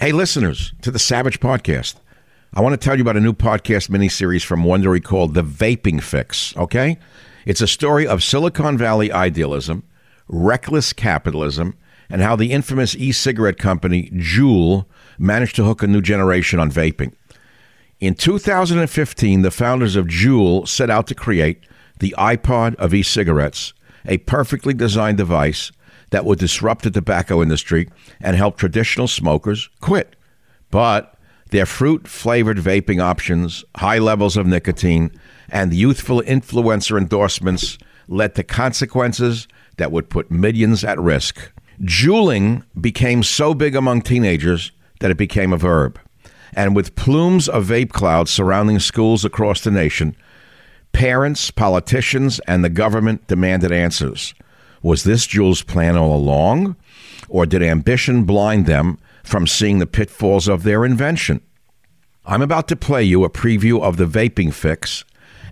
Hey, 0.00 0.10
listeners 0.10 0.74
to 0.82 0.90
the 0.90 0.98
Savage 0.98 1.38
Podcast. 1.38 1.94
I 2.52 2.60
want 2.60 2.72
to 2.72 2.84
tell 2.84 2.96
you 2.96 3.02
about 3.02 3.16
a 3.16 3.20
new 3.20 3.32
podcast 3.32 3.88
miniseries 3.88 4.44
from 4.44 4.64
Wondery 4.64 5.02
called 5.02 5.34
The 5.34 5.44
Vaping 5.44 6.02
Fix, 6.02 6.54
okay? 6.56 6.98
It's 7.46 7.60
a 7.60 7.68
story 7.68 8.04
of 8.04 8.22
Silicon 8.22 8.76
Valley 8.76 9.12
idealism, 9.12 9.84
reckless 10.26 10.92
capitalism, 10.92 11.76
and 12.10 12.20
how 12.20 12.34
the 12.34 12.50
infamous 12.50 12.96
e 12.96 13.12
cigarette 13.12 13.56
company 13.56 14.10
Juul 14.10 14.86
managed 15.16 15.54
to 15.56 15.64
hook 15.64 15.84
a 15.84 15.86
new 15.86 16.02
generation 16.02 16.58
on 16.58 16.72
vaping. 16.72 17.14
In 18.00 18.16
2015, 18.16 19.42
the 19.42 19.50
founders 19.52 19.94
of 19.94 20.08
Juul 20.08 20.66
set 20.66 20.90
out 20.90 21.06
to 21.06 21.14
create 21.14 21.66
the 22.00 22.16
iPod 22.18 22.74
of 22.74 22.94
e 22.94 23.04
cigarettes, 23.04 23.72
a 24.04 24.18
perfectly 24.18 24.74
designed 24.74 25.18
device 25.18 25.70
that 26.10 26.24
would 26.24 26.38
disrupt 26.38 26.84
the 26.84 26.90
tobacco 26.90 27.42
industry 27.42 27.88
and 28.20 28.36
help 28.36 28.56
traditional 28.56 29.08
smokers 29.08 29.68
quit. 29.80 30.16
But 30.70 31.16
their 31.50 31.66
fruit 31.66 32.08
flavored 32.08 32.58
vaping 32.58 33.02
options, 33.02 33.64
high 33.76 33.98
levels 33.98 34.36
of 34.36 34.46
nicotine, 34.46 35.10
and 35.48 35.72
youthful 35.72 36.22
influencer 36.22 36.98
endorsements 36.98 37.78
led 38.08 38.34
to 38.34 38.42
consequences 38.42 39.46
that 39.76 39.92
would 39.92 40.10
put 40.10 40.30
millions 40.30 40.84
at 40.84 40.98
risk. 40.98 41.52
Juuling 41.82 42.64
became 42.80 43.22
so 43.22 43.54
big 43.54 43.74
among 43.74 44.02
teenagers 44.02 44.72
that 45.00 45.10
it 45.10 45.16
became 45.16 45.52
a 45.52 45.58
verb. 45.58 45.98
And 46.54 46.76
with 46.76 46.94
plumes 46.94 47.48
of 47.48 47.66
vape 47.66 47.90
clouds 47.90 48.30
surrounding 48.30 48.78
schools 48.78 49.24
across 49.24 49.60
the 49.60 49.70
nation, 49.70 50.16
parents, 50.92 51.50
politicians, 51.50 52.40
and 52.46 52.64
the 52.64 52.70
government 52.70 53.26
demanded 53.26 53.72
answers. 53.72 54.34
Was 54.84 55.04
this 55.04 55.26
Juul's 55.26 55.62
plan 55.62 55.96
all 55.96 56.14
along? 56.14 56.76
Or 57.30 57.46
did 57.46 57.62
ambition 57.62 58.24
blind 58.24 58.66
them 58.66 58.98
from 59.22 59.46
seeing 59.46 59.78
the 59.78 59.86
pitfalls 59.86 60.46
of 60.46 60.62
their 60.62 60.84
invention? 60.84 61.40
I'm 62.26 62.42
about 62.42 62.68
to 62.68 62.76
play 62.76 63.02
you 63.02 63.24
a 63.24 63.30
preview 63.30 63.82
of 63.82 63.96
the 63.96 64.04
Vaping 64.04 64.52
Fix. 64.52 65.02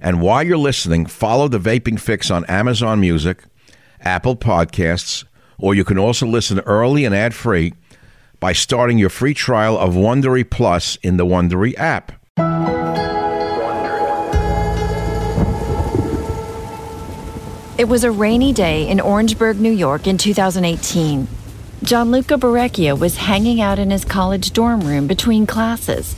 And 0.02 0.20
while 0.20 0.42
you're 0.42 0.58
listening, 0.58 1.06
follow 1.06 1.48
the 1.48 1.58
Vaping 1.58 1.98
Fix 1.98 2.30
on 2.30 2.44
Amazon 2.44 3.00
Music, 3.00 3.42
Apple 4.02 4.36
Podcasts, 4.36 5.24
or 5.58 5.74
you 5.74 5.82
can 5.82 5.98
also 5.98 6.26
listen 6.26 6.60
early 6.60 7.06
and 7.06 7.14
ad 7.14 7.32
free 7.32 7.72
by 8.38 8.52
starting 8.52 8.98
your 8.98 9.08
free 9.08 9.32
trial 9.32 9.78
of 9.78 9.94
Wondery 9.94 10.48
Plus 10.48 10.96
in 10.96 11.16
the 11.16 11.24
Wondery 11.24 11.74
app. 11.78 12.12
It 17.82 17.88
was 17.88 18.04
a 18.04 18.12
rainy 18.12 18.52
day 18.52 18.88
in 18.88 19.00
Orangeburg, 19.00 19.58
New 19.58 19.72
York 19.72 20.06
in 20.06 20.16
2018. 20.16 21.26
Gianluca 21.82 22.34
Berecchia 22.34 22.96
was 22.96 23.16
hanging 23.16 23.60
out 23.60 23.80
in 23.80 23.90
his 23.90 24.04
college 24.04 24.52
dorm 24.52 24.82
room 24.82 25.08
between 25.08 25.48
classes. 25.48 26.14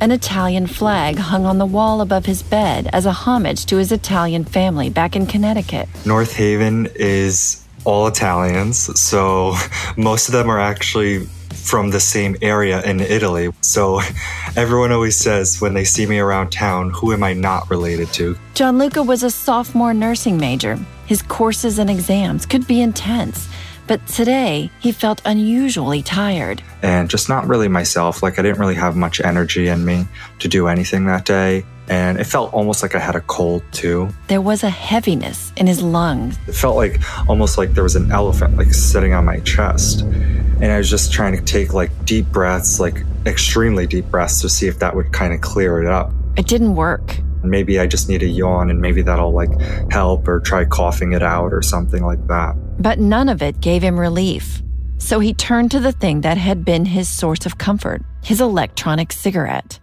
An 0.00 0.12
Italian 0.12 0.68
flag 0.68 1.16
hung 1.16 1.44
on 1.44 1.58
the 1.58 1.66
wall 1.66 2.00
above 2.00 2.26
his 2.26 2.44
bed 2.44 2.88
as 2.92 3.04
a 3.04 3.10
homage 3.10 3.66
to 3.66 3.78
his 3.78 3.90
Italian 3.90 4.44
family 4.44 4.90
back 4.90 5.16
in 5.16 5.26
Connecticut. 5.26 5.88
North 6.06 6.36
Haven 6.36 6.86
is 6.94 7.66
all 7.84 8.06
Italians, 8.06 8.78
so 9.00 9.56
most 9.96 10.28
of 10.28 10.32
them 10.34 10.48
are 10.48 10.60
actually 10.60 11.26
from 11.58 11.90
the 11.90 12.00
same 12.00 12.36
area 12.42 12.82
in 12.82 13.00
Italy. 13.00 13.50
So 13.60 14.00
everyone 14.56 14.92
always 14.92 15.16
says 15.16 15.60
when 15.60 15.74
they 15.74 15.84
see 15.84 16.06
me 16.06 16.18
around 16.18 16.50
town, 16.50 16.90
who 16.90 17.12
am 17.12 17.22
I 17.22 17.32
not 17.32 17.68
related 17.70 18.12
to? 18.14 18.36
Gianluca 18.54 19.02
was 19.02 19.22
a 19.22 19.30
sophomore 19.30 19.94
nursing 19.94 20.38
major. 20.38 20.78
His 21.06 21.22
courses 21.22 21.78
and 21.78 21.88
exams 21.88 22.46
could 22.46 22.66
be 22.66 22.80
intense, 22.80 23.48
but 23.86 24.06
today 24.06 24.70
he 24.80 24.92
felt 24.92 25.22
unusually 25.24 26.02
tired. 26.02 26.62
And 26.82 27.08
just 27.08 27.28
not 27.28 27.46
really 27.46 27.68
myself. 27.68 28.22
Like 28.22 28.38
I 28.38 28.42
didn't 28.42 28.58
really 28.58 28.74
have 28.74 28.96
much 28.96 29.20
energy 29.20 29.68
in 29.68 29.84
me 29.84 30.06
to 30.40 30.48
do 30.48 30.68
anything 30.68 31.06
that 31.06 31.24
day. 31.24 31.64
And 31.88 32.20
it 32.20 32.24
felt 32.24 32.52
almost 32.52 32.82
like 32.82 32.94
I 32.94 32.98
had 32.98 33.16
a 33.16 33.20
cold 33.22 33.62
too. 33.72 34.08
There 34.28 34.40
was 34.40 34.62
a 34.62 34.70
heaviness 34.70 35.52
in 35.56 35.66
his 35.66 35.82
lungs. 35.82 36.38
It 36.46 36.54
felt 36.54 36.76
like 36.76 37.00
almost 37.28 37.56
like 37.56 37.72
there 37.72 37.82
was 37.82 37.96
an 37.96 38.12
elephant 38.12 38.56
like 38.56 38.74
sitting 38.74 39.14
on 39.14 39.24
my 39.24 39.40
chest. 39.40 40.02
And 40.02 40.66
I 40.66 40.78
was 40.78 40.90
just 40.90 41.12
trying 41.12 41.36
to 41.36 41.42
take 41.42 41.72
like 41.72 41.90
deep 42.04 42.26
breaths, 42.26 42.78
like 42.78 43.04
extremely 43.26 43.86
deep 43.86 44.06
breaths 44.06 44.40
to 44.42 44.48
see 44.48 44.66
if 44.66 44.78
that 44.80 44.94
would 44.94 45.12
kind 45.12 45.32
of 45.32 45.40
clear 45.40 45.80
it 45.82 45.88
up. 45.88 46.12
It 46.36 46.46
didn't 46.46 46.74
work. 46.74 47.20
Maybe 47.42 47.78
I 47.78 47.86
just 47.86 48.08
need 48.08 48.22
a 48.22 48.26
yawn 48.26 48.68
and 48.68 48.80
maybe 48.80 49.00
that'll 49.02 49.32
like 49.32 49.50
help 49.90 50.28
or 50.28 50.40
try 50.40 50.64
coughing 50.64 51.12
it 51.12 51.22
out 51.22 51.52
or 51.52 51.62
something 51.62 52.04
like 52.04 52.26
that. 52.26 52.54
But 52.82 52.98
none 52.98 53.28
of 53.28 53.42
it 53.42 53.60
gave 53.60 53.82
him 53.82 53.98
relief. 53.98 54.62
So 54.98 55.20
he 55.20 55.32
turned 55.32 55.70
to 55.70 55.80
the 55.80 55.92
thing 55.92 56.22
that 56.22 56.36
had 56.36 56.64
been 56.64 56.84
his 56.84 57.08
source 57.08 57.46
of 57.46 57.58
comfort 57.58 58.02
his 58.22 58.40
electronic 58.40 59.12
cigarette. 59.12 59.78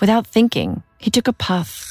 Without 0.00 0.26
thinking, 0.26 0.82
he 1.02 1.10
took 1.10 1.28
a 1.28 1.32
puff. 1.32 1.88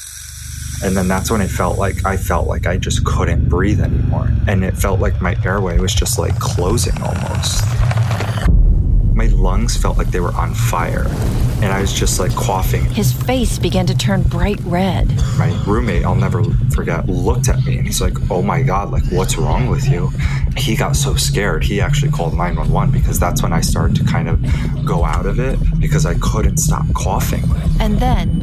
And 0.82 0.96
then 0.96 1.06
that's 1.06 1.30
when 1.30 1.40
it 1.40 1.48
felt 1.48 1.78
like 1.78 2.04
I 2.04 2.16
felt 2.16 2.48
like 2.48 2.66
I 2.66 2.76
just 2.76 3.04
couldn't 3.04 3.48
breathe 3.48 3.80
anymore. 3.80 4.32
And 4.48 4.64
it 4.64 4.76
felt 4.76 4.98
like 4.98 5.20
my 5.20 5.36
airway 5.44 5.78
was 5.78 5.94
just 5.94 6.18
like 6.18 6.36
closing 6.40 7.00
almost. 7.00 7.62
My 9.14 9.26
lungs 9.26 9.76
felt 9.76 9.98
like 9.98 10.10
they 10.10 10.18
were 10.18 10.32
on 10.32 10.54
fire. 10.54 11.06
And 11.62 11.66
I 11.66 11.80
was 11.80 11.92
just 11.92 12.18
like 12.18 12.34
coughing. 12.34 12.84
His 12.86 13.12
face 13.12 13.58
began 13.60 13.86
to 13.86 13.96
turn 13.96 14.22
bright 14.22 14.58
red. 14.62 15.06
My 15.38 15.56
roommate, 15.64 16.04
I'll 16.04 16.16
never 16.16 16.42
forget, 16.74 17.08
looked 17.08 17.48
at 17.48 17.64
me 17.64 17.78
and 17.78 17.86
he's 17.86 18.00
like, 18.00 18.14
Oh 18.28 18.42
my 18.42 18.62
God, 18.62 18.90
like, 18.90 19.04
what's 19.12 19.36
wrong 19.36 19.68
with 19.68 19.88
you? 19.88 20.10
He 20.56 20.74
got 20.74 20.96
so 20.96 21.14
scared. 21.14 21.62
He 21.62 21.80
actually 21.80 22.10
called 22.10 22.32
911 22.32 22.92
because 22.92 23.20
that's 23.20 23.42
when 23.42 23.52
I 23.52 23.60
started 23.60 23.94
to 23.98 24.04
kind 24.04 24.28
of 24.28 24.42
go 24.84 25.04
out 25.04 25.26
of 25.26 25.38
it 25.38 25.60
because 25.78 26.06
I 26.06 26.14
couldn't 26.14 26.56
stop 26.56 26.86
coughing. 26.94 27.44
And 27.78 28.00
then 28.00 28.42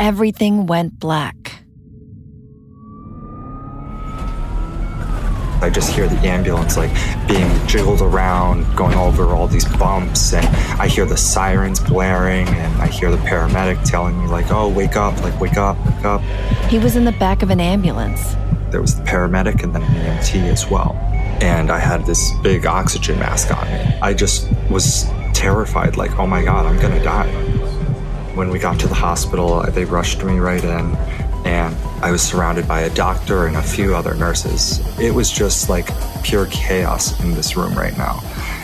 everything 0.00 0.66
went 0.66 0.98
black. 0.98 1.62
I 5.62 5.68
just 5.68 5.92
hear 5.92 6.08
the 6.08 6.16
ambulance 6.26 6.78
like 6.78 6.90
being 7.28 7.66
jiggled 7.66 8.00
around, 8.00 8.64
going 8.74 8.96
over 8.96 9.34
all 9.34 9.46
these 9.46 9.66
bumps, 9.76 10.32
and 10.32 10.46
I 10.80 10.88
hear 10.88 11.04
the 11.04 11.18
sirens 11.18 11.78
blaring, 11.78 12.48
and 12.48 12.80
I 12.80 12.86
hear 12.86 13.10
the 13.10 13.18
paramedic 13.18 13.84
telling 13.84 14.18
me 14.18 14.26
like, 14.26 14.50
"Oh, 14.50 14.70
wake 14.70 14.96
up! 14.96 15.22
Like, 15.22 15.38
wake 15.38 15.58
up! 15.58 15.76
Wake 15.84 16.04
up!" 16.06 16.22
He 16.70 16.78
was 16.78 16.96
in 16.96 17.04
the 17.04 17.12
back 17.12 17.42
of 17.42 17.50
an 17.50 17.60
ambulance. 17.60 18.34
There 18.70 18.80
was 18.80 18.96
the 18.96 19.02
paramedic 19.02 19.62
and 19.62 19.74
then 19.74 19.82
an 19.82 19.94
EMT 19.96 20.48
as 20.50 20.70
well, 20.70 20.96
and 21.42 21.70
I 21.70 21.78
had 21.78 22.06
this 22.06 22.32
big 22.42 22.64
oxygen 22.64 23.18
mask 23.18 23.54
on 23.54 23.68
me. 23.70 23.98
I 24.00 24.14
just 24.14 24.48
was 24.70 25.04
terrified, 25.34 25.98
like, 25.98 26.18
"Oh 26.18 26.26
my 26.26 26.42
God, 26.42 26.64
I'm 26.64 26.80
gonna 26.80 27.02
die." 27.04 27.69
When 28.34 28.50
we 28.50 28.58
got 28.58 28.78
to 28.80 28.86
the 28.86 28.94
hospital, 28.94 29.62
they 29.70 29.84
rushed 29.84 30.22
me 30.24 30.38
right 30.38 30.62
in 30.62 30.96
and 31.44 31.74
I 32.02 32.10
was 32.10 32.22
surrounded 32.22 32.68
by 32.68 32.82
a 32.82 32.90
doctor 32.94 33.46
and 33.46 33.56
a 33.56 33.62
few 33.62 33.94
other 33.94 34.14
nurses. 34.14 34.80
It 34.98 35.14
was 35.14 35.30
just 35.30 35.68
like 35.68 35.88
pure 36.22 36.46
chaos 36.46 37.18
in 37.22 37.34
this 37.34 37.56
room 37.56 37.74
right 37.74 37.96
now. 37.96 38.20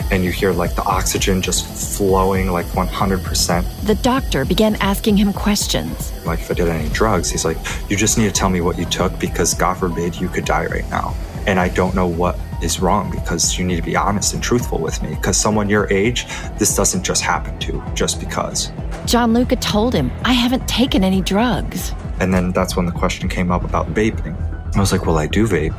And 0.09 0.23
you 0.23 0.31
hear 0.31 0.53
like 0.53 0.75
the 0.75 0.83
oxygen 0.83 1.41
just 1.41 1.97
flowing 1.97 2.49
like 2.49 2.65
100%. 2.67 3.85
The 3.85 3.95
doctor 3.95 4.45
began 4.45 4.75
asking 4.77 5.17
him 5.17 5.33
questions. 5.33 6.13
Like 6.25 6.39
if 6.39 6.51
I 6.51 6.53
did 6.53 6.69
any 6.69 6.87
drugs, 6.89 7.29
he's 7.29 7.43
like, 7.43 7.57
you 7.89 7.97
just 7.97 8.17
need 8.17 8.25
to 8.25 8.31
tell 8.31 8.49
me 8.49 8.61
what 8.61 8.77
you 8.77 8.85
took 8.85 9.19
because 9.19 9.53
God 9.53 9.75
forbid 9.75 10.15
you 10.15 10.29
could 10.29 10.45
die 10.45 10.67
right 10.67 10.89
now. 10.89 11.15
And 11.45 11.59
I 11.59 11.69
don't 11.69 11.93
know 11.93 12.07
what 12.07 12.39
is 12.61 12.79
wrong 12.79 13.11
because 13.11 13.57
you 13.57 13.65
need 13.65 13.75
to 13.75 13.81
be 13.81 13.95
honest 13.95 14.33
and 14.33 14.41
truthful 14.41 14.79
with 14.79 15.01
me 15.01 15.09
because 15.15 15.37
someone 15.37 15.69
your 15.69 15.91
age, 15.91 16.25
this 16.57 16.75
doesn't 16.75 17.03
just 17.03 17.21
happen 17.21 17.57
to 17.59 17.83
just 17.93 18.19
because. 18.19 18.71
Gianluca 19.05 19.55
told 19.57 19.93
him, 19.93 20.11
I 20.23 20.33
haven't 20.33 20.67
taken 20.67 21.03
any 21.03 21.21
drugs. 21.21 21.93
And 22.19 22.33
then 22.33 22.51
that's 22.51 22.75
when 22.75 22.85
the 22.85 22.91
question 22.91 23.29
came 23.29 23.51
up 23.51 23.63
about 23.63 23.87
vaping. 23.93 24.35
I 24.75 24.79
was 24.79 24.91
like, 24.91 25.05
well, 25.05 25.17
I 25.17 25.27
do 25.27 25.47
vape. 25.47 25.75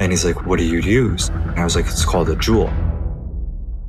And 0.00 0.12
he's 0.12 0.24
like, 0.24 0.46
what 0.46 0.58
do 0.58 0.64
you 0.64 0.78
use? 0.80 1.28
And 1.28 1.58
I 1.58 1.64
was 1.64 1.76
like, 1.76 1.86
it's 1.86 2.04
called 2.04 2.28
a 2.30 2.36
Juul. 2.36 2.72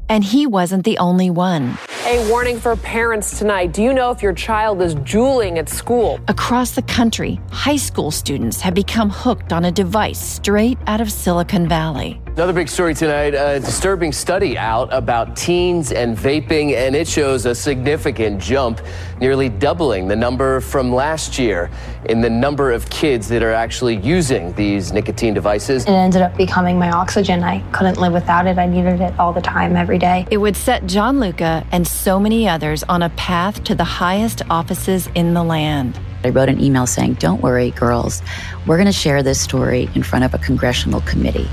And 0.10 0.24
he 0.24 0.48
wasn't 0.48 0.84
the 0.84 0.98
only 0.98 1.30
one. 1.30 1.78
A 2.06 2.28
warning 2.30 2.60
for 2.60 2.76
parents 2.76 3.38
tonight. 3.38 3.72
Do 3.72 3.84
you 3.84 3.94
know 3.94 4.10
if 4.10 4.22
your 4.22 4.34
child 4.34 4.82
is 4.82 4.96
juuling 4.96 5.60
at 5.60 5.70
school? 5.70 6.20
Across 6.28 6.72
the 6.72 6.82
country, 6.82 7.40
high 7.52 7.76
school 7.76 8.10
students 8.10 8.60
have 8.62 8.74
become 8.74 9.10
hooked 9.10 9.54
on 9.54 9.66
a 9.66 9.72
device 9.72 10.20
straight 10.20 10.80
out 10.88 11.02
of 11.02 11.12
Silicon 11.12 11.68
Valley. 11.68 12.20
Another 12.40 12.54
big 12.54 12.70
story 12.70 12.94
tonight 12.94 13.34
a 13.34 13.60
disturbing 13.60 14.14
study 14.14 14.58
out 14.58 14.88
about 14.94 15.36
teens 15.36 15.92
and 15.92 16.18
vaping, 16.18 16.74
and 16.74 16.96
it 16.96 17.06
shows 17.06 17.46
a 17.46 17.54
significant 17.54 18.42
jump, 18.42 18.80
nearly 19.20 19.50
doubling 19.50 20.08
the 20.08 20.16
number 20.16 20.62
from 20.62 20.90
last 20.90 21.38
year 21.38 21.70
in 22.06 22.22
the 22.22 22.30
number 22.30 22.72
of 22.72 22.90
kids 22.90 23.28
that 23.28 23.44
are 23.44 23.52
actually 23.52 23.98
using 23.98 24.54
these 24.54 24.94
nicotine 24.94 25.34
devices. 25.34 25.84
It 25.84 25.90
ended 25.90 26.22
up 26.22 26.38
becoming 26.38 26.80
my 26.80 26.90
oxygen. 26.92 27.44
I 27.44 27.60
couldn't 27.74 27.98
live 27.98 28.14
without 28.14 28.48
it. 28.48 28.58
I 28.58 28.68
needed 28.68 29.02
it 29.02 29.20
all 29.20 29.34
the 29.34 29.42
time, 29.42 29.76
every 29.76 29.98
day. 29.98 30.26
It 30.32 30.38
would 30.38 30.56
set 30.56 30.88
Gianluca 30.88 31.68
and 31.74 31.86
so 31.86 32.22
many 32.22 32.48
others 32.48 32.84
on 32.84 33.04
a 33.04 33.10
path 33.10 33.66
to 33.66 33.76
the 33.76 33.84
highest 33.84 34.44
offices 34.50 35.10
in 35.14 35.34
the 35.34 35.44
land. 35.44 36.00
I 36.24 36.30
wrote 36.30 36.48
an 36.48 36.62
email 36.62 36.88
saying, 36.88 37.16
Don't 37.16 37.42
worry, 37.42 37.72
girls, 37.72 38.22
we're 38.66 38.78
going 38.78 38.86
to 38.86 38.94
share 38.94 39.24
this 39.24 39.42
story 39.42 39.90
in 39.94 40.04
front 40.04 40.24
of 40.24 40.34
a 40.34 40.38
congressional 40.38 41.02
committee. 41.02 41.50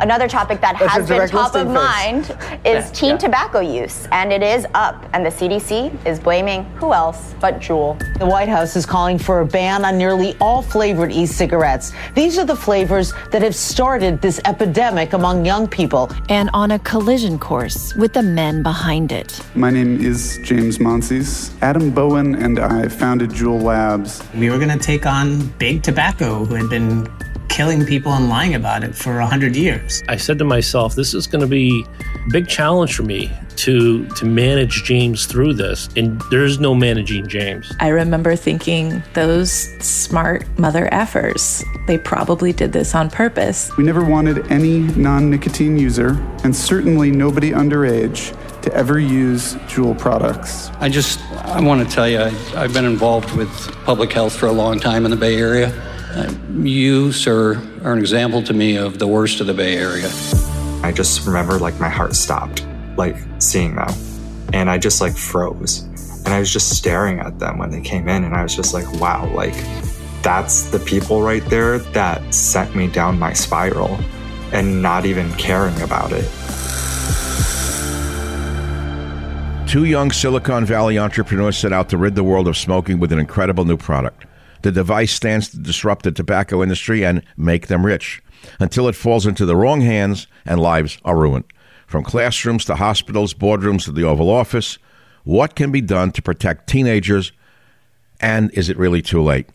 Another 0.00 0.26
topic 0.26 0.60
that 0.60 0.76
That's 0.78 0.92
has 0.92 1.08
been 1.08 1.28
top 1.28 1.54
of 1.54 1.68
listing 1.68 1.72
mind 1.72 2.24
is 2.64 2.86
Yeah, 2.86 2.90
teen 2.92 3.10
yeah. 3.10 3.16
tobacco 3.18 3.60
use, 3.60 4.08
and 4.10 4.32
it 4.32 4.42
is 4.42 4.66
up. 4.74 5.04
And 5.12 5.24
the 5.24 5.30
CDC 5.30 6.04
is 6.04 6.18
blaming 6.18 6.64
who 6.76 6.92
else 6.92 7.34
but 7.40 7.60
Juul. 7.60 7.96
The 8.18 8.26
White 8.26 8.48
House 8.48 8.74
is 8.74 8.86
calling 8.86 9.18
for 9.18 9.40
a 9.40 9.46
ban 9.46 9.84
on 9.84 9.96
nearly 9.96 10.36
all 10.40 10.62
flavored 10.62 11.12
e 11.12 11.26
cigarettes. 11.26 11.92
These 12.14 12.38
are 12.38 12.44
the 12.44 12.56
flavors 12.56 13.12
that 13.30 13.42
have 13.42 13.54
started 13.54 14.20
this 14.20 14.40
epidemic 14.46 15.12
among 15.12 15.44
young 15.46 15.68
people. 15.68 16.10
And 16.28 16.50
on 16.52 16.72
a 16.72 16.78
collision 16.80 17.38
course 17.38 17.94
with 17.94 18.12
the 18.12 18.22
men 18.22 18.62
behind 18.64 19.12
it. 19.12 19.40
My 19.54 19.70
name 19.70 20.00
is 20.04 20.38
James 20.42 20.78
Monsees. 20.78 21.52
Adam 21.62 21.90
Bowen 21.90 22.34
and 22.34 22.58
I 22.58 22.88
founded 22.88 23.30
Juul 23.30 23.62
Labs. 23.62 24.22
We 24.34 24.50
were 24.50 24.58
going 24.58 24.76
to 24.76 24.84
take 24.84 25.06
on 25.06 25.46
big 25.58 25.82
tobacco, 25.82 26.44
who 26.44 26.54
had 26.56 26.68
been 26.68 27.08
killing 27.54 27.86
people 27.86 28.10
and 28.10 28.28
lying 28.28 28.56
about 28.56 28.82
it 28.82 28.96
for 28.96 29.16
100 29.20 29.54
years. 29.54 30.02
I 30.08 30.16
said 30.16 30.40
to 30.40 30.44
myself, 30.44 30.96
this 30.96 31.14
is 31.14 31.28
going 31.28 31.40
to 31.40 31.46
be 31.46 31.86
a 32.26 32.30
big 32.32 32.48
challenge 32.48 32.96
for 32.96 33.04
me 33.04 33.30
to 33.58 34.08
to 34.16 34.24
manage 34.24 34.82
James 34.82 35.26
through 35.26 35.54
this, 35.54 35.88
and 35.96 36.20
there's 36.32 36.58
no 36.58 36.74
managing 36.74 37.28
James. 37.28 37.72
I 37.78 37.88
remember 37.90 38.34
thinking 38.34 39.04
those 39.12 39.52
smart 39.78 40.48
mother 40.58 40.88
effers, 40.90 41.64
they 41.86 41.96
probably 41.96 42.52
did 42.52 42.72
this 42.72 42.92
on 42.92 43.08
purpose. 43.08 43.70
We 43.76 43.84
never 43.84 44.04
wanted 44.04 44.50
any 44.50 44.78
non 44.80 45.30
nicotine 45.30 45.78
user, 45.78 46.20
and 46.42 46.56
certainly 46.56 47.12
nobody 47.12 47.52
underage, 47.52 48.36
to 48.62 48.74
ever 48.74 48.98
use 48.98 49.54
Juul 49.70 49.96
products. 49.96 50.70
I 50.80 50.88
just 50.88 51.20
I 51.44 51.60
want 51.60 51.88
to 51.88 51.94
tell 51.94 52.08
you, 52.08 52.18
I, 52.18 52.32
I've 52.56 52.72
been 52.72 52.84
involved 52.84 53.30
with 53.36 53.48
public 53.84 54.12
health 54.12 54.34
for 54.34 54.46
a 54.46 54.52
long 54.52 54.80
time 54.80 55.04
in 55.04 55.12
the 55.12 55.16
Bay 55.16 55.36
Area. 55.36 55.93
Uh, 56.14 56.32
you, 56.62 57.10
sir, 57.10 57.56
are 57.82 57.92
an 57.92 57.98
example 57.98 58.40
to 58.40 58.54
me 58.54 58.76
of 58.76 59.00
the 59.00 59.06
worst 59.06 59.40
of 59.40 59.48
the 59.48 59.54
Bay 59.54 59.76
Area. 59.76 60.08
I 60.84 60.92
just 60.94 61.26
remember 61.26 61.58
like 61.58 61.80
my 61.80 61.88
heart 61.88 62.14
stopped, 62.14 62.64
like 62.96 63.16
seeing 63.40 63.74
them. 63.74 63.92
And 64.52 64.70
I 64.70 64.78
just 64.78 65.00
like 65.00 65.16
froze. 65.16 65.82
And 66.24 66.28
I 66.28 66.38
was 66.38 66.52
just 66.52 66.76
staring 66.76 67.18
at 67.18 67.40
them 67.40 67.58
when 67.58 67.70
they 67.70 67.80
came 67.80 68.08
in. 68.08 68.22
And 68.22 68.32
I 68.32 68.44
was 68.44 68.54
just 68.54 68.72
like, 68.72 68.88
wow, 69.00 69.28
like 69.34 69.54
that's 70.22 70.70
the 70.70 70.78
people 70.78 71.20
right 71.20 71.44
there 71.46 71.80
that 71.80 72.32
sent 72.32 72.76
me 72.76 72.86
down 72.86 73.18
my 73.18 73.32
spiral 73.32 73.98
and 74.52 74.80
not 74.80 75.06
even 75.06 75.32
caring 75.32 75.80
about 75.82 76.12
it. 76.12 76.30
Two 79.68 79.84
young 79.84 80.12
Silicon 80.12 80.64
Valley 80.64 80.96
entrepreneurs 80.96 81.58
set 81.58 81.72
out 81.72 81.88
to 81.88 81.98
rid 81.98 82.14
the 82.14 82.22
world 82.22 82.46
of 82.46 82.56
smoking 82.56 83.00
with 83.00 83.10
an 83.10 83.18
incredible 83.18 83.64
new 83.64 83.76
product. 83.76 84.26
The 84.64 84.72
device 84.72 85.12
stands 85.12 85.50
to 85.50 85.58
disrupt 85.58 86.04
the 86.04 86.10
tobacco 86.10 86.62
industry 86.62 87.04
and 87.04 87.22
make 87.36 87.66
them 87.66 87.84
rich 87.84 88.22
until 88.58 88.88
it 88.88 88.94
falls 88.94 89.26
into 89.26 89.44
the 89.44 89.54
wrong 89.54 89.82
hands 89.82 90.26
and 90.46 90.58
lives 90.58 90.96
are 91.04 91.18
ruined. 91.18 91.44
From 91.86 92.02
classrooms 92.02 92.64
to 92.64 92.76
hospitals, 92.76 93.34
boardrooms 93.34 93.84
to 93.84 93.92
the 93.92 94.04
Oval 94.04 94.30
Office, 94.30 94.78
what 95.22 95.54
can 95.54 95.70
be 95.70 95.82
done 95.82 96.12
to 96.12 96.22
protect 96.22 96.66
teenagers? 96.66 97.30
And 98.22 98.50
is 98.54 98.70
it 98.70 98.78
really 98.78 99.02
too 99.02 99.20
late? 99.20 99.50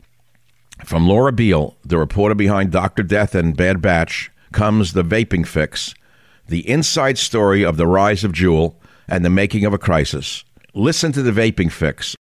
From 0.86 1.08
Laura 1.08 1.32
Beil, 1.32 1.76
the 1.84 1.98
reporter 1.98 2.36
behind 2.36 2.72
Dr. 2.72 3.02
Death 3.02 3.34
and 3.34 3.58
Bad 3.58 3.82
Batch, 3.82 4.30
comes 4.52 4.94
the 4.94 5.04
vaping 5.04 5.48
fix, 5.48 5.96
the 6.48 6.70
inside 6.70 7.18
story 7.18 7.66
of 7.66 7.78
the 7.78 7.88
rise 7.88 8.24
of 8.24 8.34
Juul 8.34 8.76
and 9.08 9.26
the 9.26 9.32
making 9.32 9.66
of 9.66 9.74
a 9.74 9.80
crisis. 9.80 10.44
Listen 10.76 11.12
to 11.14 11.24
the 11.24 11.32
vaping 11.32 11.72
fix 11.72 12.16